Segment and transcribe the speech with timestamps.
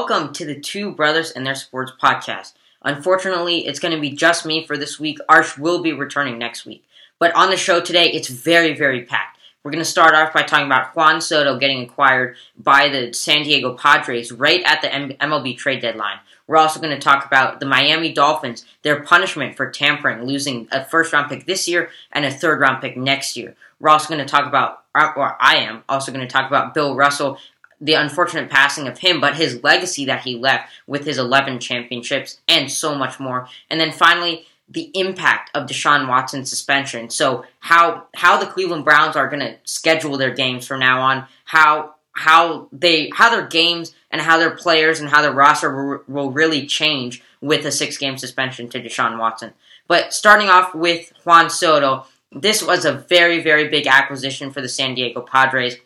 [0.00, 2.54] Welcome to the Two Brothers and Their Sports podcast.
[2.80, 5.18] Unfortunately, it's going to be just me for this week.
[5.28, 6.82] Arsh will be returning next week.
[7.18, 9.38] But on the show today, it's very, very packed.
[9.62, 13.42] We're going to start off by talking about Juan Soto getting acquired by the San
[13.42, 16.20] Diego Padres right at the MLB trade deadline.
[16.46, 20.82] We're also going to talk about the Miami Dolphins, their punishment for tampering, losing a
[20.82, 23.54] first round pick this year and a third round pick next year.
[23.78, 26.72] We're also going to talk about, uh, or I am also going to talk about
[26.72, 27.36] Bill Russell,
[27.80, 32.40] the unfortunate passing of him, but his legacy that he left with his 11 championships
[32.46, 33.48] and so much more.
[33.70, 37.10] And then finally, the impact of Deshaun Watson's suspension.
[37.10, 41.26] So how how the Cleveland Browns are going to schedule their games from now on,
[41.44, 46.02] how how they how their games and how their players and how their roster will,
[46.06, 49.52] will really change with a six game suspension to Deshaun Watson.
[49.88, 54.68] But starting off with Juan Soto, this was a very very big acquisition for the
[54.68, 55.76] San Diego Padres.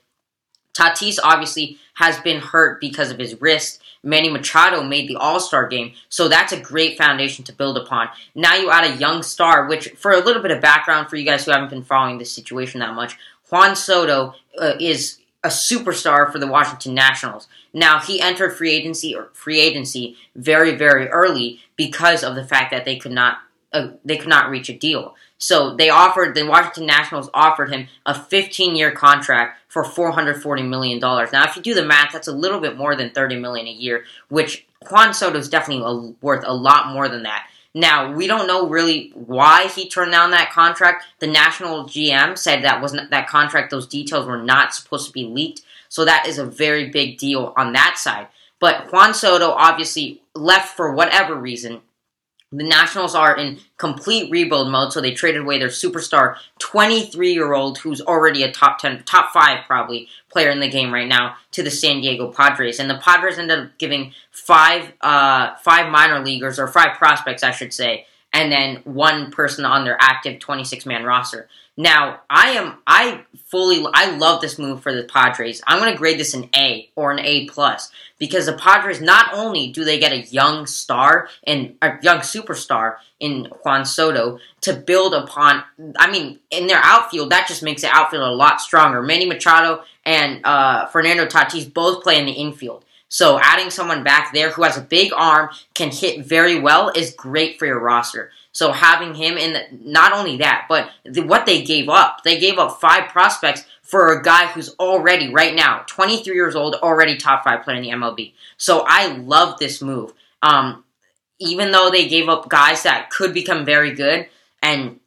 [0.75, 3.81] Tatis obviously has been hurt because of his wrist.
[4.03, 8.09] Manny Machado made the All Star game, so that's a great foundation to build upon.
[8.35, 11.25] Now you add a young star, which, for a little bit of background for you
[11.25, 13.17] guys who haven't been following this situation that much,
[13.51, 17.47] Juan Soto uh, is a superstar for the Washington Nationals.
[17.73, 22.71] Now he entered free agency or free agency very very early because of the fact
[22.71, 23.39] that they could not
[23.75, 25.15] uh, they could not reach a deal.
[25.37, 30.99] So they offered the Washington Nationals offered him a 15 year contract for 440 million
[30.99, 31.33] dollars.
[31.33, 33.73] Now, if you do the math, that's a little bit more than 30 million a
[33.73, 37.49] year, which Juan Soto is definitely a, worth a lot more than that.
[37.75, 41.05] Now, we don't know really why he turned down that contract.
[41.19, 45.25] The national GM said that wasn't that contract; those details were not supposed to be
[45.25, 45.63] leaked.
[45.89, 48.29] So that is a very big deal on that side.
[48.61, 51.83] But Juan Soto obviously left for whatever reason
[52.57, 57.53] the Nationals are in complete rebuild mode, so they traded away their superstar, 23 year
[57.53, 61.37] old, who's already a top 10, top 5 probably player in the game right now,
[61.53, 62.79] to the San Diego Padres.
[62.79, 67.51] And the Padres ended up giving five, uh, five minor leaguers, or five prospects, I
[67.51, 71.49] should say, and then one person on their active 26 man roster.
[71.77, 75.63] Now, I am I fully I love this move for the Padres.
[75.67, 79.33] I'm going to grade this an A or an A plus because the Padres not
[79.33, 84.75] only do they get a young star and a young superstar in Juan Soto to
[84.75, 85.63] build upon.
[85.97, 89.01] I mean, in their outfield, that just makes the outfield a lot stronger.
[89.01, 92.85] Manny Machado and uh, Fernando Tatis both play in the infield.
[93.09, 97.15] So adding someone back there who has a big arm, can hit very well, is
[97.15, 98.31] great for your roster.
[98.53, 102.39] So having him in, the, not only that, but the, what they gave up, they
[102.39, 107.17] gave up five prospects for a guy who's already right now 23 years old, already
[107.17, 108.33] top five player in the MLB.
[108.57, 110.13] So I love this move.
[110.43, 110.85] Um,
[111.39, 114.29] even though they gave up guys that could become very good
[114.63, 115.01] and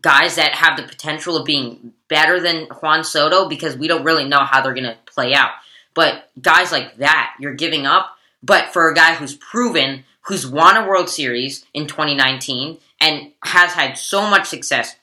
[0.00, 4.28] guys that have the potential of being better than Juan Soto, because we don't really
[4.28, 5.52] know how they're going to play out.
[5.94, 8.16] But guys like that, you're giving up.
[8.42, 13.72] But for a guy who's proven, who's won a World Series in 2019 and has
[13.72, 14.96] had so much success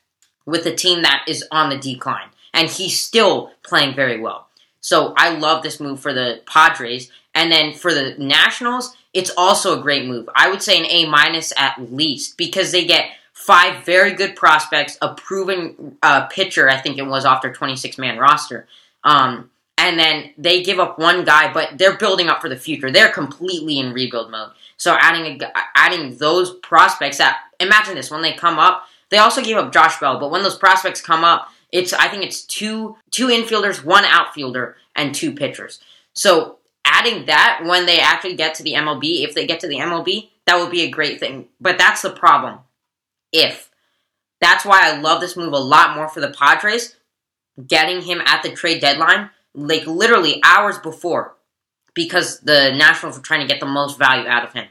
[0.45, 2.29] with a team that is on the decline.
[2.53, 4.47] And he's still playing very well.
[4.81, 7.11] So I love this move for the Padres.
[7.35, 10.29] And then for the Nationals, it's also a great move.
[10.33, 14.97] I would say an A minus at least because they get five very good prospects,
[15.01, 18.67] a proven uh, pitcher, I think it was off their 26 man roster.
[19.03, 22.91] Um, and then they give up one guy, but they're building up for the future.
[22.91, 24.51] They're completely in rebuild mode.
[24.75, 29.41] So adding a, adding those prospects that imagine this when they come up, they also
[29.41, 32.97] gave up Josh Bell, but when those prospects come up, it's I think it's two
[33.09, 35.79] two infielders, one outfielder, and two pitchers.
[36.13, 39.77] So adding that when they actually get to the MLB, if they get to the
[39.77, 41.47] MLB, that would be a great thing.
[41.61, 42.59] But that's the problem.
[43.31, 43.69] If
[44.41, 46.97] that's why I love this move a lot more for the Padres,
[47.65, 49.29] getting him at the trade deadline,
[49.67, 51.35] like literally hours before
[51.93, 54.67] because the Nationals were trying to get the most value out of him.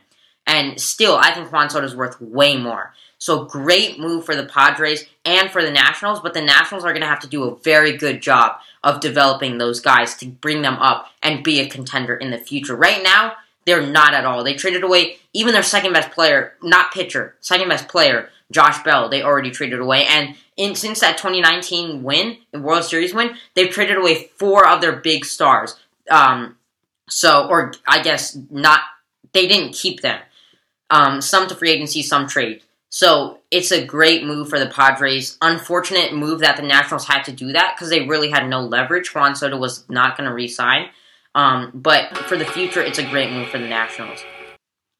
[0.46, 2.94] And still, I think Juan Soto is worth way more.
[3.18, 7.02] So great move for the Padres and for the Nationals, but the Nationals are going
[7.02, 10.76] to have to do a very good job of developing those guys to bring them
[10.76, 12.76] up and be a contender in the future.
[12.76, 13.34] Right now,
[13.66, 14.44] they're not at all.
[14.44, 19.08] They traded away even their second best player, not pitcher, second best player, Josh Bell.
[19.08, 23.96] They already traded away, and in since that 2019 win, World Series win, they've traded
[23.96, 25.76] away four of their big stars.
[26.10, 26.56] Um,
[27.08, 28.80] so, or I guess not,
[29.32, 30.20] they didn't keep them.
[30.90, 32.62] Um, some to free agency, some trade.
[32.90, 35.36] So it's a great move for the Padres.
[35.42, 39.14] Unfortunate move that the Nationals had to do that because they really had no leverage.
[39.14, 40.88] Juan Soto was not going to resign.
[41.34, 44.20] Um, but for the future, it's a great move for the Nationals.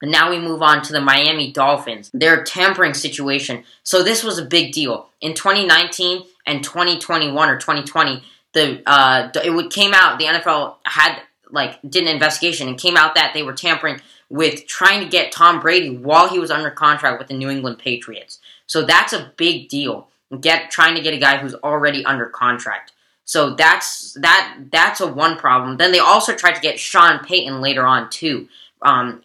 [0.03, 2.11] Now we move on to the Miami Dolphins.
[2.15, 3.65] Their tampering situation.
[3.83, 5.09] So this was a big deal.
[5.21, 8.23] In 2019 and 2021 or 2020,
[8.53, 13.15] the uh, it came out the NFL had like did an investigation and came out
[13.15, 14.01] that they were tampering
[14.31, 17.79] with trying to get Tom Brady while he was under contract with the New England
[17.79, 18.39] Patriots.
[18.67, 20.09] So that's a big deal.
[20.41, 22.93] Get trying to get a guy who's already under contract.
[23.25, 25.77] So that's that that's a one problem.
[25.77, 28.49] Then they also tried to get Sean Payton later on too.
[28.83, 29.23] Um,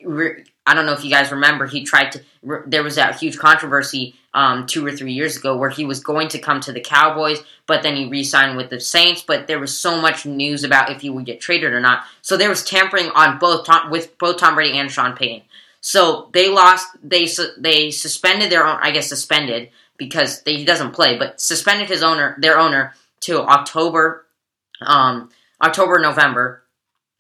[0.66, 2.22] I don't know if you guys remember, he tried to.
[2.66, 6.30] There was that huge controversy um, two or three years ago where he was going
[6.30, 9.22] to come to the Cowboys, but then he re-signed with the Saints.
[9.22, 12.06] But there was so much news about if he would get traded or not.
[12.22, 15.46] So there was tampering on both Tom, with both Tom Brady and Sean Payton.
[15.82, 16.88] So they lost.
[17.04, 17.28] They
[17.58, 18.80] they suspended their own.
[18.82, 23.42] I guess suspended because they, he doesn't play, but suspended his owner, their owner, to
[23.42, 24.26] October,
[24.82, 25.30] um,
[25.62, 26.64] October November,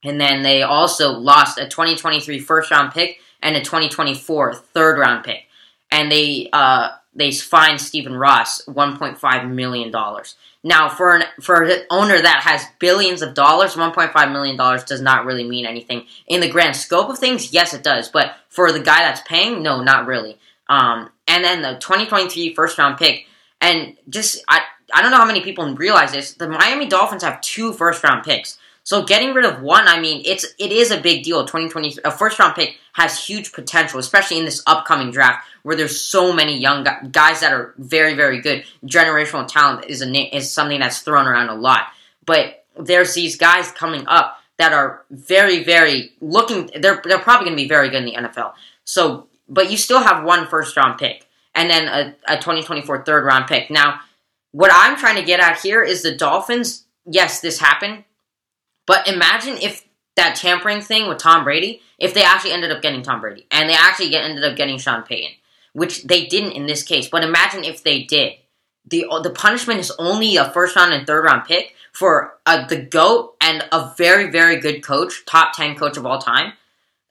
[0.03, 5.23] and then they also lost a 2023 first round pick and a 2024 third round
[5.23, 5.43] pick,
[5.91, 10.35] and they uh, they fined Stephen Ross 1.5 million dollars.
[10.63, 15.01] Now, for an for an owner that has billions of dollars, 1.5 million dollars does
[15.01, 17.53] not really mean anything in the grand scope of things.
[17.53, 20.39] Yes, it does, but for the guy that's paying, no, not really.
[20.69, 23.25] Um, and then the 2023 first round pick,
[23.59, 24.61] and just I
[24.93, 26.33] I don't know how many people realize this.
[26.33, 28.57] The Miami Dolphins have two first round picks.
[28.83, 31.45] So getting rid of one, I mean, it's it is a big deal.
[31.45, 35.99] 2020 a first round pick has huge potential, especially in this upcoming draft where there's
[36.01, 38.65] so many young guys that are very very good.
[38.85, 41.87] Generational talent is a is something that's thrown around a lot,
[42.25, 46.69] but there's these guys coming up that are very very looking.
[46.75, 48.53] They're they're probably going to be very good in the NFL.
[48.83, 51.25] So, but you still have one first round pick
[51.55, 53.71] and then a, a 2024 third round pick.
[53.71, 54.01] Now,
[54.51, 56.83] what I'm trying to get at here is the Dolphins.
[57.05, 58.03] Yes, this happened
[58.85, 63.01] but imagine if that tampering thing with Tom Brady, if they actually ended up getting
[63.01, 65.31] Tom Brady and they actually get, ended up getting Sean Payton,
[65.73, 67.07] which they didn't in this case.
[67.09, 68.33] But imagine if they did.
[68.85, 72.81] The, the punishment is only a first round and third round pick for uh, the
[72.81, 76.53] GOAT and a very, very good coach, top 10 coach of all time.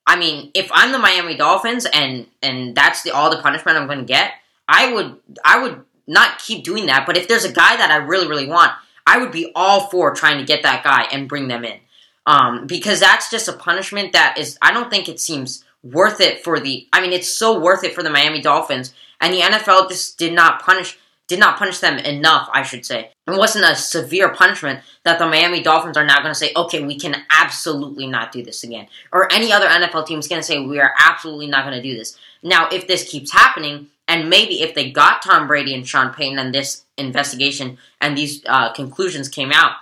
[0.07, 3.87] I mean, if I'm the Miami Dolphins and and that's the all the punishment I'm
[3.87, 4.33] going to get,
[4.69, 7.07] I would I would not keep doing that.
[7.07, 8.73] But if there's a guy that I really really want,
[9.07, 11.79] I would be all for trying to get that guy and bring them in.
[12.27, 16.45] Um, because that's just a punishment that is, I don't think it seems worth it
[16.45, 19.89] for the, I mean, it's so worth it for the Miami Dolphins, and the NFL
[19.89, 23.11] just did not punish, did not punish them enough, I should say.
[23.27, 26.85] It wasn't a severe punishment that the Miami Dolphins are now going to say, okay,
[26.85, 28.87] we can absolutely not do this again.
[29.13, 31.83] Or any other NFL team is going to say, we are absolutely not going to
[31.83, 32.17] do this.
[32.43, 36.39] Now, if this keeps happening, and maybe if they got Tom Brady and Sean Payton
[36.39, 39.73] and this investigation and these uh, conclusions came out,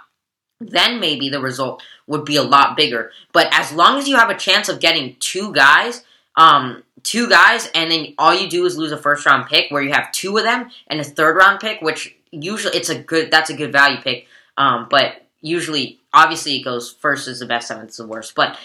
[0.61, 3.12] then maybe the result would be a lot bigger.
[3.32, 6.05] But as long as you have a chance of getting two guys,
[6.37, 9.82] um, two guys, and then all you do is lose a first round pick, where
[9.82, 13.31] you have two of them and a third round pick, which usually it's a good
[13.31, 14.26] that's a good value pick.
[14.56, 18.34] Um, but usually, obviously, it goes first is the best, seventh is the worst.
[18.34, 18.58] But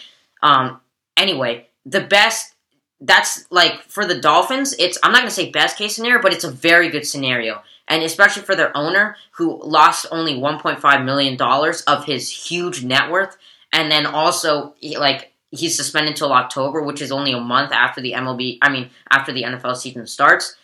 [0.44, 0.82] um,
[1.16, 2.55] anyway, the best
[3.02, 6.44] that's like for the Dolphins, it's I'm not gonna say best case scenario, but it's
[6.44, 7.62] a very good scenario.
[7.88, 13.12] And especially for their owner, who lost only 1.5 million dollars of his huge net
[13.12, 13.38] worth,
[13.72, 18.14] and then also like he's suspended until October, which is only a month after the
[18.14, 18.58] MLB.
[18.62, 20.56] I mean, after the NFL season starts.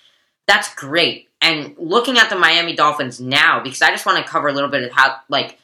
[0.47, 1.29] That's great.
[1.39, 4.69] And looking at the Miami Dolphins now, because I just want to cover a little
[4.69, 5.59] bit of how like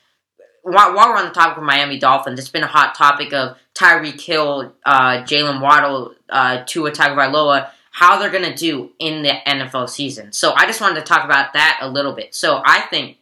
[0.67, 3.57] while, while, we're on the topic of Miami Dolphins, it's been a hot topic of
[3.73, 9.33] Tyreek Hill, uh, Jalen Waddle, uh, Tua Tagovailoa, how they're going to do in the
[9.47, 10.33] NFL season.
[10.33, 12.35] So I just wanted to talk about that a little bit.
[12.35, 13.17] So I think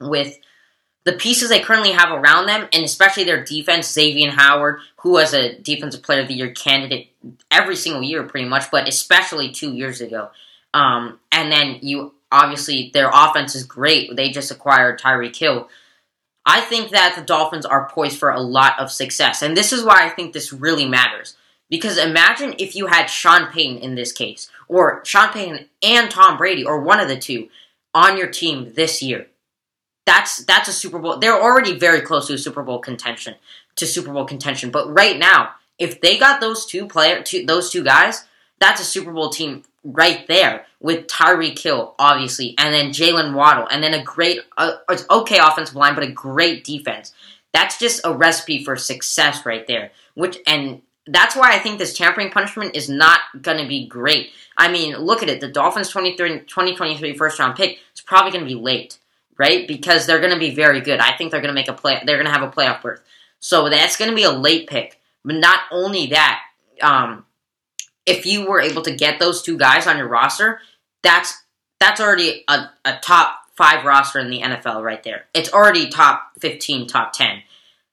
[0.00, 0.38] with
[1.04, 5.34] the pieces they currently have around them, and especially their defense, Xavier Howard, who was
[5.34, 7.12] a Defensive Player of the Year candidate
[7.50, 10.30] every single year, pretty much, but especially two years ago.
[10.72, 14.14] Um, and then you obviously their offense is great.
[14.16, 15.68] They just acquired Tyreek Hill.
[16.46, 19.42] I think that the Dolphins are poised for a lot of success.
[19.42, 21.36] And this is why I think this really matters.
[21.68, 26.38] Because imagine if you had Sean Payton in this case, or Sean Payton and Tom
[26.38, 27.48] Brady, or one of the two,
[27.92, 29.26] on your team this year.
[30.04, 31.18] That's that's a Super Bowl.
[31.18, 33.34] They're already very close to a Super Bowl contention,
[33.74, 34.70] to Super Bowl contention.
[34.70, 38.24] But right now, if they got those two player, two, those two guys,
[38.60, 43.66] that's a Super Bowl team right there with Tyreek Hill, obviously, and then Jalen Waddle,
[43.68, 47.12] and then a great, uh, it's okay offensive line, but a great defense.
[47.52, 49.92] That's just a recipe for success right there.
[50.14, 54.30] Which and that's why I think this tampering punishment is not going to be great.
[54.56, 55.40] I mean, look at it.
[55.40, 58.98] The Dolphins 2023 first round pick is probably going to be late,
[59.38, 59.68] right?
[59.68, 60.98] Because they're going to be very good.
[60.98, 62.02] I think they're going to make a play.
[62.04, 63.02] They're going to have a playoff berth.
[63.38, 65.00] So that's going to be a late pick.
[65.24, 66.42] But not only that,
[66.80, 67.25] um,
[68.06, 70.60] if you were able to get those two guys on your roster,
[71.02, 71.42] that's
[71.78, 75.24] that's already a, a top five roster in the NFL right there.
[75.34, 77.42] It's already top 15, top 10.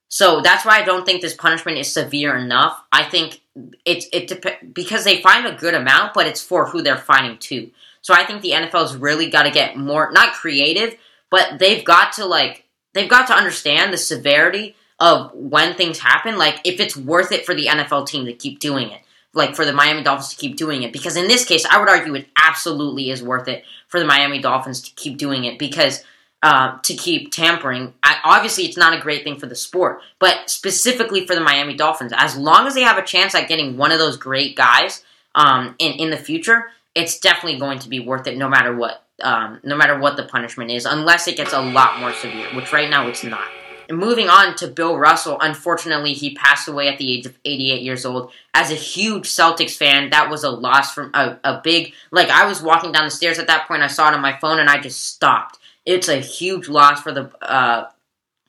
[0.10, 2.82] So that's why I don't think this punishment is severe enough.
[2.92, 3.42] I think
[3.86, 7.38] it's it dep- because they fined a good amount, but it's for who they're fining
[7.40, 7.72] to.
[8.02, 10.98] So I think the NFL's really got to get more not creative,
[11.32, 16.38] but they've got to like they've got to understand the severity of when things happen.
[16.38, 19.02] Like if it's worth it for the NFL team to keep doing it,
[19.34, 20.94] like for the Miami Dolphins to keep doing it.
[20.94, 24.40] Because in this case, I would argue it absolutely is worth it for the Miami
[24.40, 26.04] Dolphins to keep doing it because
[26.44, 27.94] uh, to keep tampering.
[28.04, 31.74] I, obviously, it's not a great thing for the sport, but specifically for the Miami
[31.74, 35.04] Dolphins, as long as they have a chance at getting one of those great guys
[35.36, 39.00] um, in in the future, it's definitely going to be worth it, no matter what.
[39.22, 42.74] Um, no matter what the punishment is, unless it gets a lot more severe, which
[42.74, 43.48] right now it's not.
[43.90, 47.82] And moving on to Bill Russell, unfortunately, he passed away at the age of 88
[47.82, 48.32] years old.
[48.54, 51.94] As a huge Celtics fan, that was a loss from a, a big.
[52.12, 54.38] Like, I was walking down the stairs at that point, I saw it on my
[54.38, 55.60] phone, and I just stopped.
[55.86, 57.90] It's a huge loss for the uh,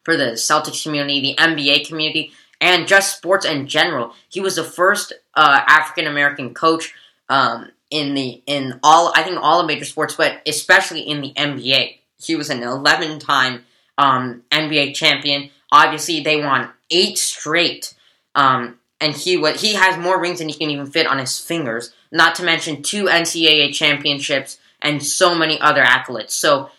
[0.05, 4.15] for the Celtics community, the NBA community, and just sports in general.
[4.29, 6.95] He was the first uh, African American coach
[7.29, 11.33] um, in the in all I think all of major sports, but especially in the
[11.33, 11.99] NBA.
[12.23, 13.65] He was an 11 time
[13.99, 15.51] um, NBA champion.
[15.71, 17.95] Obviously, they won eight straight,
[18.35, 21.39] um, and he was he has more rings than he can even fit on his
[21.39, 21.93] fingers.
[22.13, 26.31] Not to mention two NCAA championships and so many other accolades.
[26.31, 26.71] So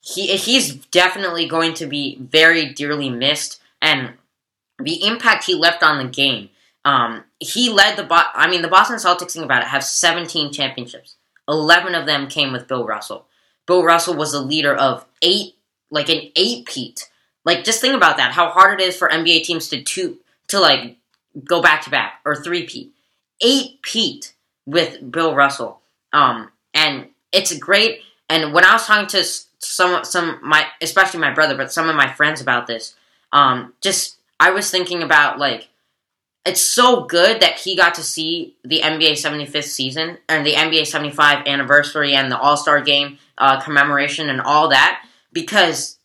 [0.00, 4.14] he he's definitely going to be very dearly missed, and
[4.78, 6.50] the impact he left on the game.
[6.84, 9.32] Um, he led the Bo- I mean the Boston Celtics.
[9.32, 11.16] Think about it, have 17 championships.
[11.48, 13.26] 11 of them came with Bill Russell.
[13.66, 15.54] Bill Russell was the leader of eight
[15.92, 17.08] like an eight peat.
[17.44, 18.32] Like just think about that.
[18.32, 20.18] How hard it is for NBA teams to two
[20.48, 20.96] to like
[21.44, 22.92] go back to back or three peat.
[23.40, 24.34] Eight peat
[24.66, 25.80] with Bill Russell.
[26.12, 28.00] Um, and it's great.
[28.28, 29.24] And when I was talking to
[29.58, 32.94] some some my especially my brother, but some of my friends about this,
[33.32, 35.68] um, just I was thinking about like
[36.44, 40.86] it's so good that he got to see the NBA 75th season and the NBA
[40.86, 45.98] 75 anniversary and the All Star game uh, commemoration and all that because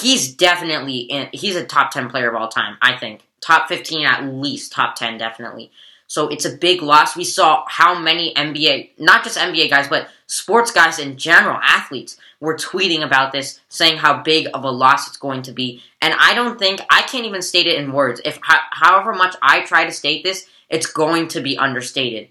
[0.00, 3.22] he's definitely in, he's a top 10 player of all time, I think.
[3.40, 5.70] Top 15 at least, top 10 definitely.
[6.06, 7.16] So it's a big loss.
[7.16, 12.16] We saw how many NBA, not just NBA guys, but sports guys in general, athletes,
[12.40, 15.82] were tweeting about this, saying how big of a loss it's going to be.
[16.00, 18.22] And I don't think, I can't even state it in words.
[18.24, 22.28] If However much I try to state this, it's going to be understated.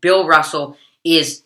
[0.00, 1.42] Bill Russell is,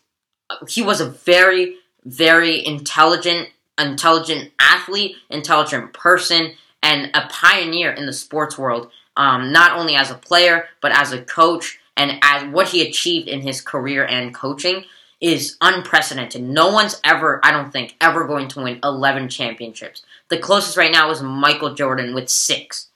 [0.69, 6.53] he was a very, very intelligent intelligent athlete, intelligent person,
[6.83, 11.13] and a pioneer in the sports world, um, not only as a player, but as
[11.13, 14.85] a coach, and as what he achieved in his career and coaching
[15.21, 16.43] is unprecedented.
[16.43, 20.03] No one's ever, I don't think, ever going to win 11 championships.
[20.29, 22.89] The closest right now is Michael Jordan with six.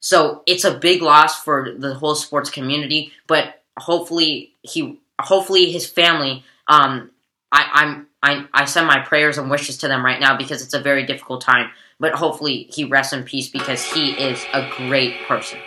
[0.00, 5.86] So it's a big loss for the whole sports community, but hopefully he, hopefully his
[5.86, 7.10] family, um,
[7.52, 10.74] I, I'm I, I send my prayers and wishes to them right now because it's
[10.74, 11.70] a very difficult time.
[12.00, 15.58] But hopefully he rests in peace because he is a great person.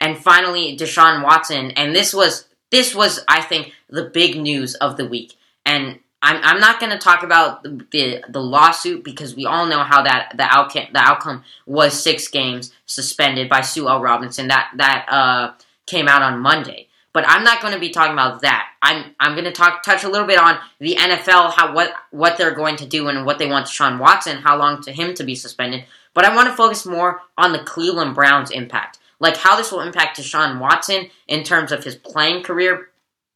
[0.00, 4.96] And finally, Deshaun Watson, and this was this was I think the big news of
[4.96, 5.34] the week.
[5.66, 9.66] And I'm, I'm not going to talk about the, the, the lawsuit because we all
[9.66, 14.00] know how that the outcome the outcome was six games suspended by Sue L.
[14.00, 15.52] Robinson that that uh,
[15.86, 16.88] came out on Monday.
[17.12, 18.68] But I'm not going to be talking about that.
[18.82, 22.38] I'm I'm going to talk touch a little bit on the NFL, how what what
[22.38, 25.14] they're going to do and what they want to Sean Watson, how long to him
[25.14, 25.84] to be suspended.
[26.14, 29.80] But I want to focus more on the Cleveland Browns impact, like how this will
[29.80, 32.90] impact Deshaun Watson in terms of his playing career,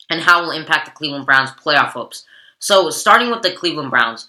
[0.08, 2.24] and how it will impact the Cleveland Browns playoff hopes.
[2.58, 4.28] So starting with the Cleveland Browns,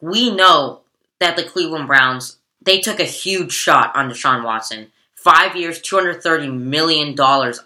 [0.00, 0.80] we know
[1.18, 6.58] that the Cleveland Browns they took a huge shot on Deshaun Watson Five years, $230
[6.58, 7.14] million,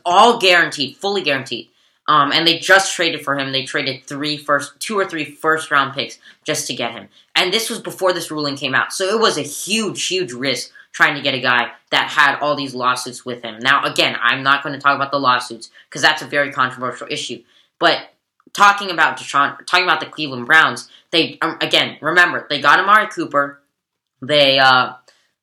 [0.04, 1.68] all guaranteed, fully guaranteed.
[2.08, 3.52] Um, and they just traded for him.
[3.52, 7.08] They traded three first, two or three first round picks just to get him.
[7.36, 8.92] And this was before this ruling came out.
[8.92, 12.56] So it was a huge, huge risk trying to get a guy that had all
[12.56, 13.60] these lawsuits with him.
[13.60, 17.06] Now, again, I'm not going to talk about the lawsuits because that's a very controversial
[17.08, 17.42] issue.
[17.78, 18.10] But
[18.52, 23.08] talking about Deshaun, talking about the Cleveland Browns, they um, again remember they got Amari
[23.08, 23.60] Cooper.
[24.20, 24.94] They uh,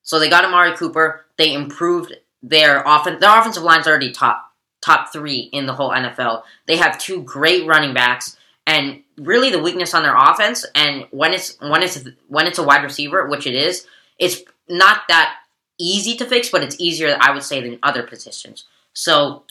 [0.04, 1.26] so they got Amari Cooper.
[1.38, 3.20] They improved their offense.
[3.20, 6.44] Their offensive line's already top top three in the whole NFL.
[6.66, 10.66] They have two great running backs, and really the weakness on their offense.
[10.76, 13.86] And when it's when it's when it's a wide receiver, which it is,
[14.18, 15.36] it's not that
[15.80, 18.66] easy to fix, but it's easier, I would say, than other positions.
[18.94, 19.44] So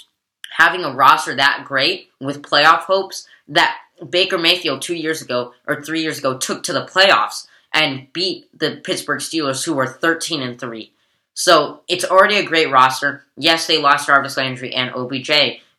[0.57, 3.77] having a roster that great with playoff hopes that
[4.09, 8.47] Baker Mayfield two years ago or three years ago took to the playoffs and beat
[8.59, 10.93] the Pittsburgh Steelers, who were thirteen and three.
[11.35, 13.25] So it's already a great roster.
[13.37, 15.31] Yes, they lost Jarvis Landry and OBJ,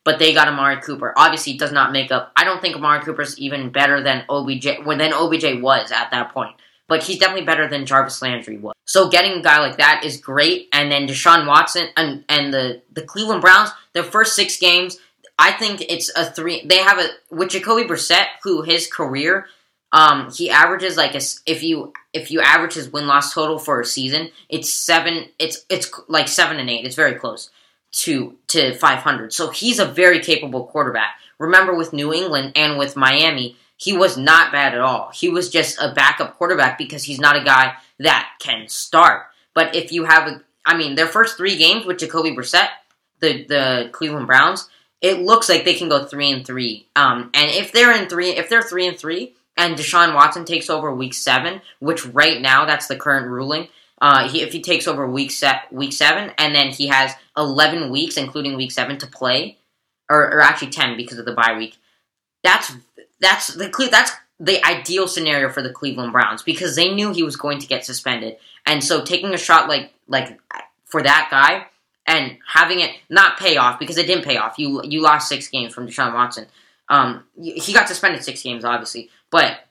[0.04, 1.14] but they got Amari Cooper.
[1.16, 2.32] Obviously, does not make up.
[2.34, 6.32] I don't think Amari Cooper's even better than OBJ when than OBJ was at that
[6.32, 6.56] point.
[6.88, 8.74] But he's definitely better than Jarvis Landry was.
[8.86, 10.68] So getting a guy like that is great.
[10.72, 14.98] And then Deshaun Watson and and the the Cleveland Browns, their first six games,
[15.38, 16.66] I think it's a three.
[16.66, 19.46] They have a with Jacoby Brissett, who his career,
[19.92, 23.80] um, he averages like a, if you if you average his win loss total for
[23.80, 25.26] a season, it's seven.
[25.38, 26.84] It's it's like seven and eight.
[26.86, 27.50] It's very close
[27.92, 29.32] to to 500.
[29.32, 31.16] So he's a very capable quarterback.
[31.38, 35.10] Remember with New England and with Miami, he was not bad at all.
[35.12, 39.26] He was just a backup quarterback because he's not a guy that can start.
[39.54, 42.68] But if you have a I mean, their first 3 games with Jacoby Brissett,
[43.20, 44.70] the the Cleveland Browns,
[45.02, 46.86] it looks like they can go 3 and 3.
[46.96, 50.70] Um and if they're in 3 if they're 3 and 3 and Deshaun Watson takes
[50.70, 53.68] over week 7, which right now that's the current ruling,
[54.02, 57.88] uh, he, if he takes over week set week seven, and then he has eleven
[57.88, 59.58] weeks, including week seven, to play,
[60.10, 61.76] or, or actually ten because of the bye week.
[62.42, 62.72] That's
[63.20, 67.36] that's the that's the ideal scenario for the Cleveland Browns because they knew he was
[67.36, 70.36] going to get suspended, and so taking a shot like like
[70.84, 71.66] for that guy
[72.04, 74.58] and having it not pay off because it didn't pay off.
[74.58, 76.48] You you lost six games from Deshaun Watson.
[76.88, 79.66] Um, he got suspended six games, obviously, but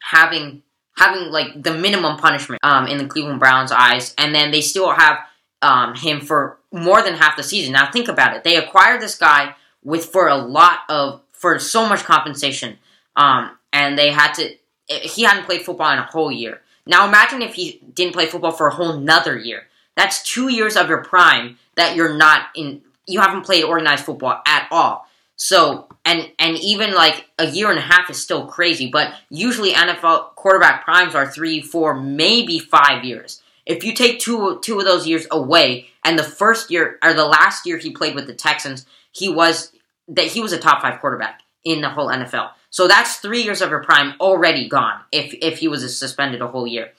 [0.00, 0.62] having
[0.96, 4.90] having like the minimum punishment um, in the Cleveland Browns' eyes, and then they still
[4.90, 5.18] have
[5.62, 7.72] um, him for more than half the season.
[7.72, 11.88] Now think about it; they acquired this guy with for a lot of for so
[11.88, 12.78] much compensation,
[13.16, 14.54] um, and they had to.
[14.88, 16.60] He hadn't played football in a whole year.
[16.86, 19.64] Now imagine if he didn't play football for a whole nother year.
[19.96, 22.82] That's two years of your prime that you're not in.
[23.06, 25.08] You haven't played organized football at all.
[25.36, 29.72] So and and even like a year and a half is still crazy, but usually
[29.72, 33.42] NFL quarterback primes are three, four, maybe five years.
[33.66, 37.26] If you take two two of those years away, and the first year or the
[37.26, 39.72] last year he played with the Texans, he was
[40.08, 42.50] that he was a top five quarterback in the whole NFL.
[42.70, 46.46] So that's three years of your prime already gone if if he was suspended a
[46.46, 46.92] whole year.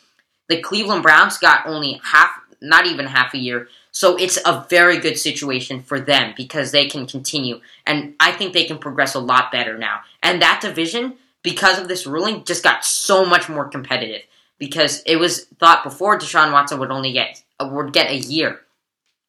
[0.50, 3.70] The Cleveland Browns got only half, not even half a year.
[3.98, 7.62] So it's a very good situation for them because they can continue.
[7.84, 10.02] And I think they can progress a lot better now.
[10.22, 14.22] And that division, because of this ruling, just got so much more competitive.
[14.60, 18.60] Because it was thought before Deshaun Watson would only get would get a year.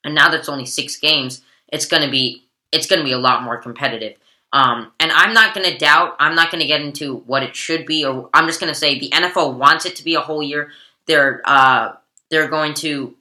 [0.04, 3.56] And now that's only six games, it's gonna be it's gonna be a lot more
[3.56, 4.18] competitive.
[4.52, 6.16] Um, and I'm not going to doubt.
[6.18, 8.78] I'm not going to get into what it should be, or I'm just going to
[8.78, 10.70] say the NFL wants it to be a whole year.
[11.06, 11.96] They're uh,
[12.30, 13.14] they're going to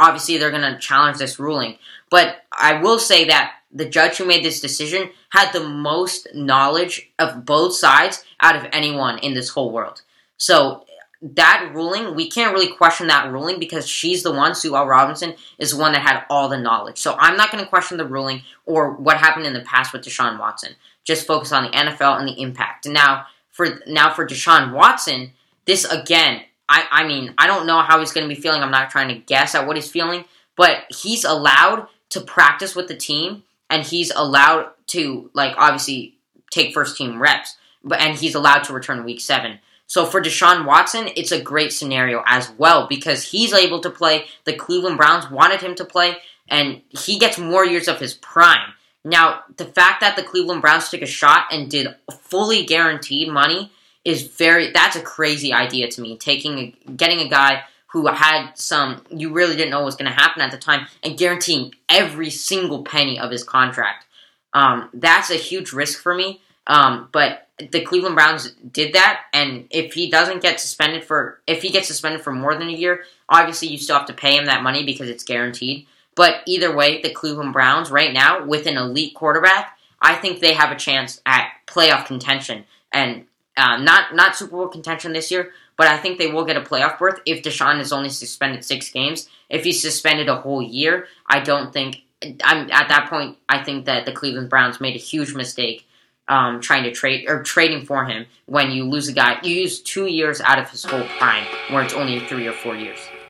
[0.00, 1.76] obviously they're going to challenge this ruling.
[2.10, 7.12] But I will say that the judge who made this decision had the most knowledge
[7.18, 10.02] of both sides out of anyone in this whole world.
[10.36, 10.84] So
[11.22, 14.86] that ruling, we can't really question that ruling because she's the one, Sue L.
[14.86, 16.98] Robinson, is the one that had all the knowledge.
[16.98, 20.02] So I'm not going to question the ruling or what happened in the past with
[20.02, 20.74] Deshaun Watson.
[21.04, 22.88] Just focus on the NFL and the impact.
[22.88, 25.32] Now for now for Deshaun Watson,
[25.66, 28.62] this again I, I mean, I don't know how he's going to be feeling.
[28.62, 30.24] I'm not trying to guess at what he's feeling,
[30.56, 36.16] but he's allowed to practice with the team and he's allowed to, like, obviously
[36.52, 39.58] take first team reps, but and he's allowed to return week seven.
[39.86, 44.26] So for Deshaun Watson, it's a great scenario as well because he's able to play.
[44.44, 48.74] The Cleveland Browns wanted him to play, and he gets more years of his prime.
[49.04, 51.88] Now, the fact that the Cleveland Browns took a shot and did
[52.20, 53.72] fully guaranteed money
[54.04, 56.16] is very that's a crazy idea to me.
[56.16, 60.16] Taking a, getting a guy who had some you really didn't know was going to
[60.16, 64.06] happen at the time and guaranteeing every single penny of his contract.
[64.52, 66.40] Um, that's a huge risk for me.
[66.66, 71.62] Um, but the Cleveland Browns did that, and if he doesn't get suspended for if
[71.62, 74.46] he gets suspended for more than a year, obviously you still have to pay him
[74.46, 75.86] that money because it's guaranteed.
[76.14, 80.54] But either way, the Cleveland Browns right now with an elite quarterback, I think they
[80.54, 82.64] have a chance at playoff contention.
[82.92, 86.56] And uh, not not Super Bowl contention this year, but I think they will get
[86.56, 89.28] a playoff berth if Deshaun is only suspended six games.
[89.48, 92.02] If he's suspended a whole year, I don't think.
[92.44, 93.38] I'm at that point.
[93.48, 95.86] I think that the Cleveland Browns made a huge mistake
[96.30, 99.40] um, trying to trade or trading for him when you lose a guy.
[99.42, 102.76] You use two years out of his whole prime, where it's only three or four
[102.76, 102.98] years.